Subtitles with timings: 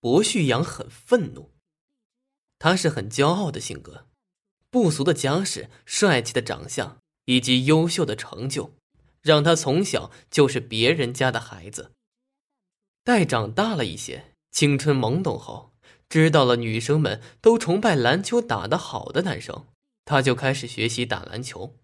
[0.00, 1.52] 薄旭阳很愤怒。
[2.58, 4.06] 他是很骄傲的性格，
[4.70, 8.74] 不俗的家世、帅气的长相以及优秀的成就，
[9.22, 11.92] 让他从小就是别人家的孩子。
[13.04, 15.72] 待长大了一些，青春懵懂后，
[16.08, 19.66] 知道了女生们都崇拜篮球打得好的男生，
[20.04, 21.76] 他就开始学习打篮球。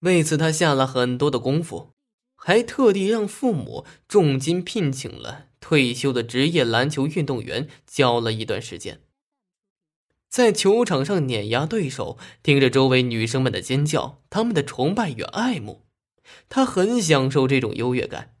[0.00, 1.90] 为此，他下了很多的功夫。
[2.38, 9.00] 还特地让父母重金聘请了退休的职业篮球运动员教了一段时间，
[10.28, 15.84] 在球场上碾压对手，听着周围女生们的尖叫，他们的崇拜与爱慕，
[16.48, 18.36] 他很享受这种优越感。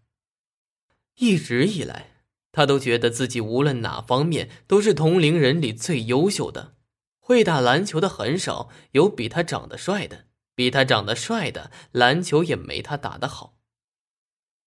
[1.16, 2.10] 一直以来，
[2.52, 6.74] 他都觉得自己无论哪方面都是同龄人里最优秀的。
[7.18, 13.55] 会打篮球的很少有比他长得帅的，比他长得帅的篮球也没他打得好。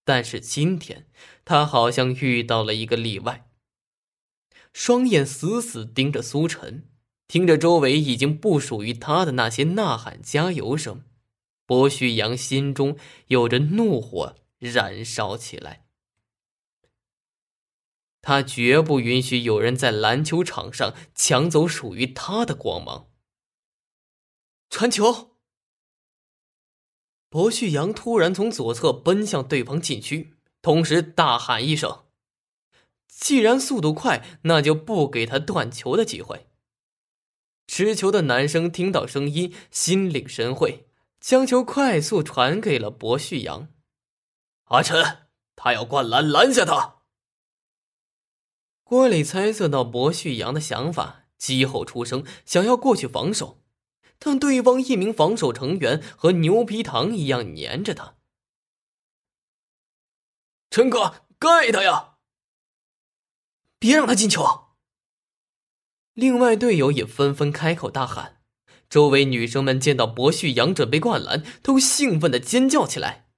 [0.10, 1.06] 但是今天，
[1.46, 3.48] 他好像遇到了一个例外。
[4.74, 6.90] 双眼死死盯着苏晨，
[7.28, 11.04] 听着周围已经不属于他的那些呐喊加油声，
[11.68, 15.86] 薄旭阳心中有着怒火燃烧起来。
[18.20, 23.12] 他绝不允许有人在篮球场上抢走属于他的光芒。
[24.72, 25.36] 传球。
[27.30, 32.06] 薄旭阳突然从左侧奔向对方禁区，同时大喊一声
[33.08, 36.48] ：“既然速度快，那就不给他断球的机会。”
[37.68, 40.88] 持球的男生听到声音，心领神会，
[41.20, 43.68] 将球快速传给了薄旭阳。
[44.66, 46.96] 阿晨，他要灌篮，拦下他。
[48.84, 53.62] 郭磊猜测到薄旭阳的想法，急吼出声，想要过去防守。
[54.20, 58.18] 但对方一名防守成员和牛皮糖一样粘着他。
[60.70, 62.18] 陈哥，盖他呀！
[63.80, 64.76] 别让他进球。
[66.14, 68.42] 另外队友也纷纷开口大喊，
[68.90, 73.30] 周围女生们见到薄旭阳准备灌篮，都兴奋的尖叫起来。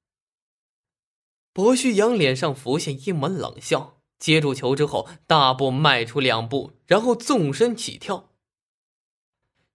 [1.53, 8.30] 薄旭阳脸上浮现一抹冷笑，接住球之后，大步迈出两步，然后纵身起跳。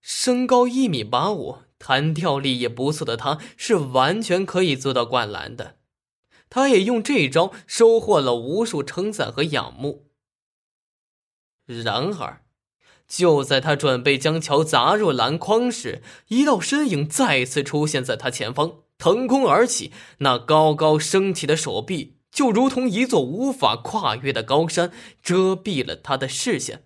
[0.08, 5.78] 身高一米八五，弹跳力也不错的他，是完全可以做到灌篮的。
[6.48, 10.06] 他也用这招收获了无数称赞和仰慕。
[11.64, 12.44] 然而，
[13.08, 26.84] 就在他准备将球砸入篮筐时，一道身影再次出现在他前方，腾空而起，那高高升起的手臂就如同一座无法跨越的高山，遮蔽了他的视线。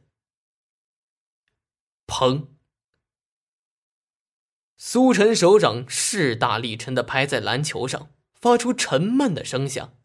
[2.06, 2.46] 砰！
[4.82, 9.98] 苏晨手掌势大力沉的拍在篮球上，发出沉闷的声响。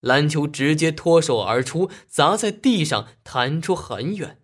[0.00, 4.42] 篮球直接脱手而出，砸在地上，弹出很远。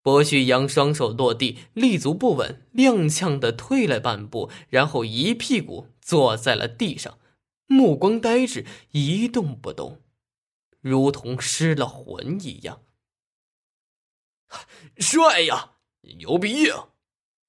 [0.00, 7.18] 薄旭阳双手落地，立足不稳，踉跄的退了半步，然后一屁股坐在了地上，
[7.66, 10.00] 目光呆滞，一动不动，
[10.80, 12.84] 如同失了魂一样。
[14.98, 15.72] 帅呀，
[16.18, 16.90] 牛逼呀！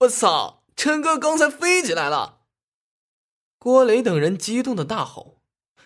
[0.05, 0.63] 我操！
[0.75, 2.41] 陈哥刚才飞起来了！
[3.57, 5.41] 郭磊等人激动的大吼，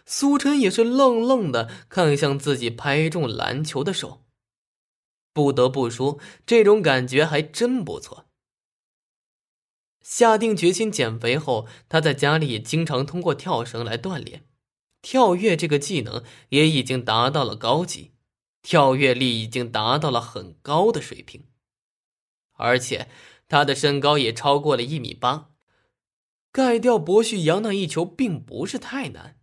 [0.05, 4.25] 苏晨也是愣愣的看向自己拍中篮球的手。
[5.31, 8.25] 不得不说，这种感觉还真不错。
[10.01, 14.43] 下定决心减肥后，他在家里也经常通过跳绳来锻炼，
[15.01, 18.11] 跳跃这个技能也已经达到了高级，
[18.61, 21.45] 跳跃力已经达到了很高的水平，
[22.57, 23.07] 而且。
[23.49, 25.49] 他的身高也超过了一米八，
[26.51, 29.38] 盖掉博旭阳那一球并不是太难。